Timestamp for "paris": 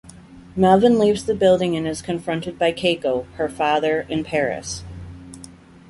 4.25-4.83